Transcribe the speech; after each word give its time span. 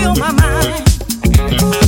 filma 0.00 0.32
my. 0.32 1.79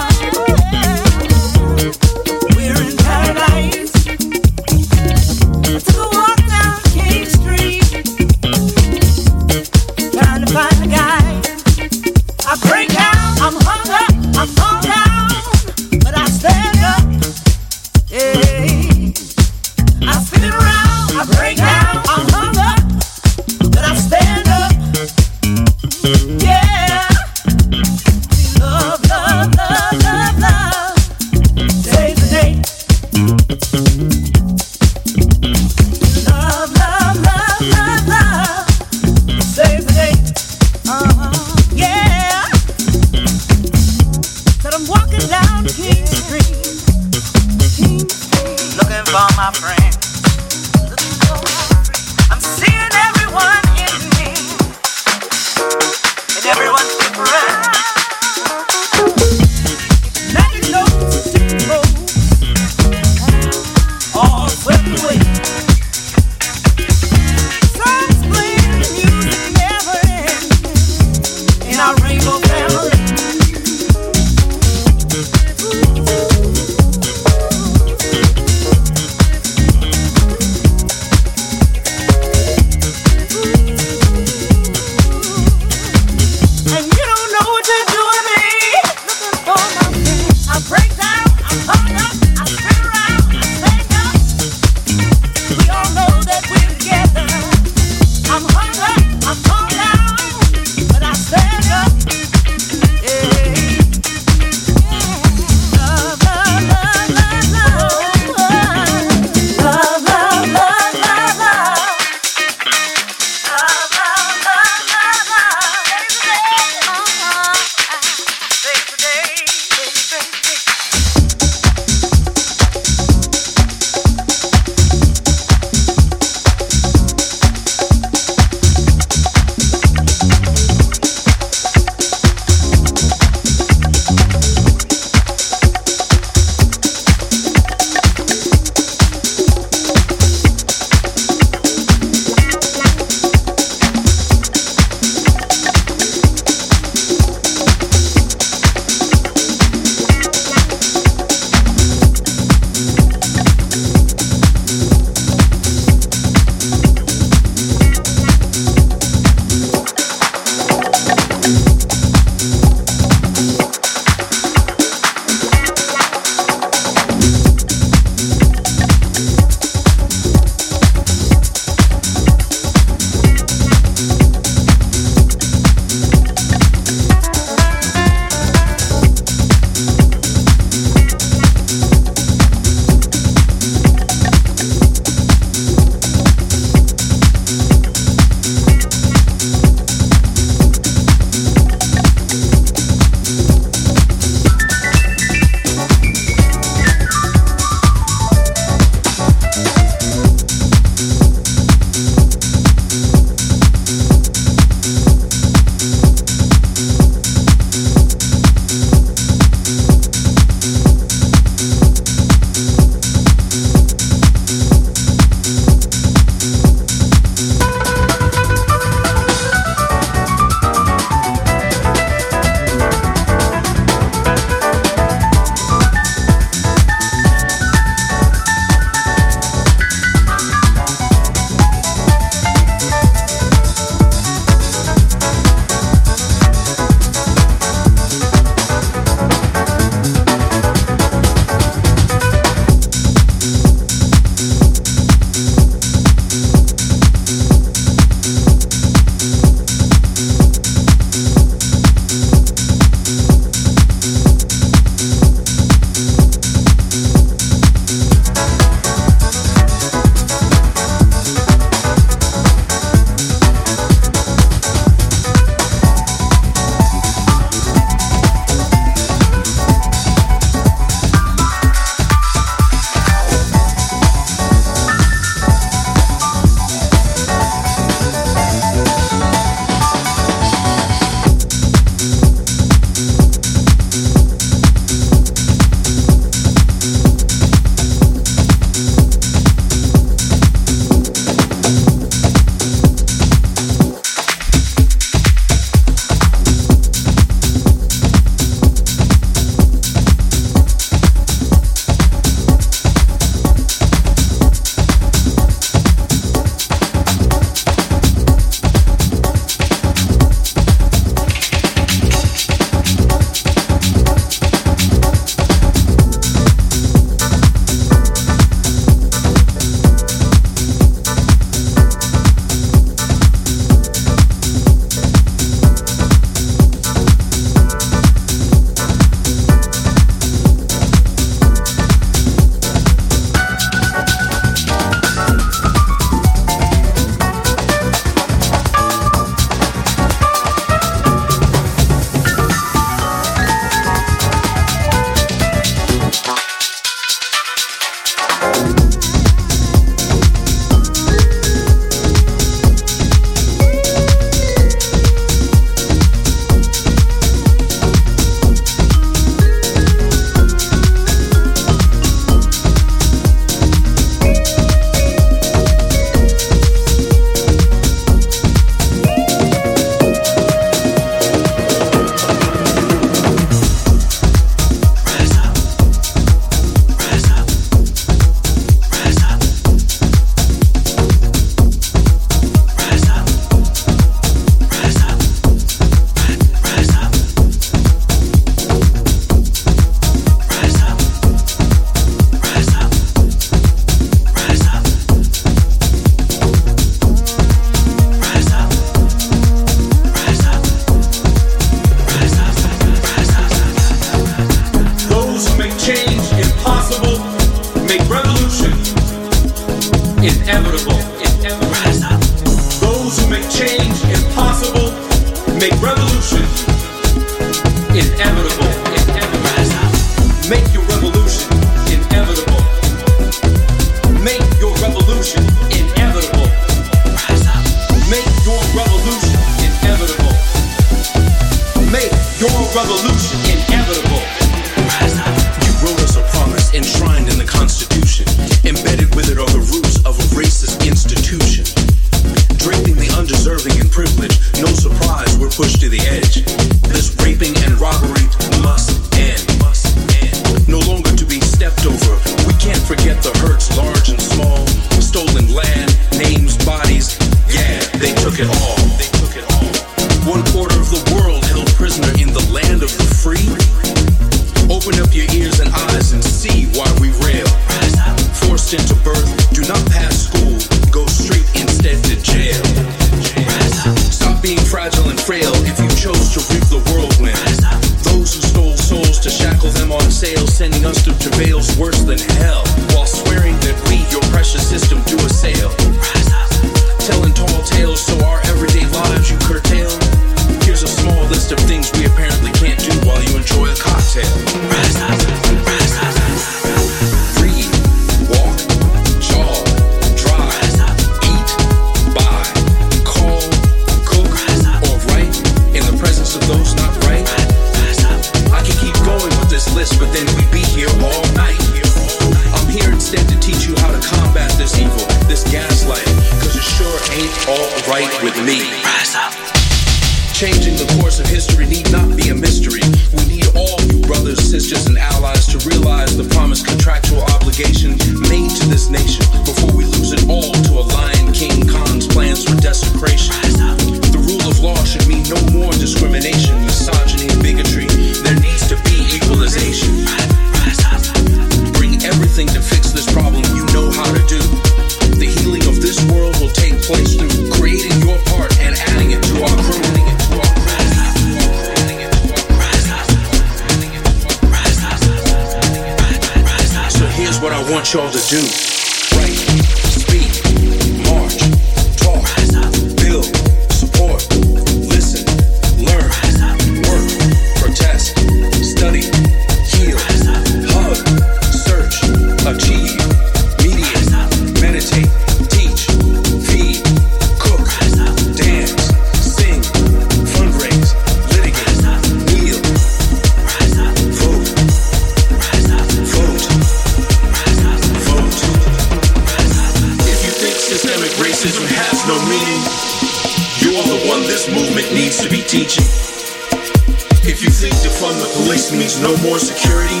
No 599.00 599.16
more 599.22 599.38
security. 599.38 600.00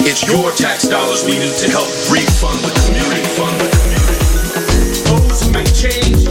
It's 0.00 0.26
your 0.26 0.50
tax 0.52 0.88
dollars 0.88 1.24
we 1.24 1.32
need 1.38 1.54
to 1.60 1.68
help 1.70 1.88
refund 2.10 2.58
the 2.64 2.72
community. 2.84 3.20
Those 5.04 5.42
who 5.42 5.52
make 5.52 5.68
change 5.74 6.24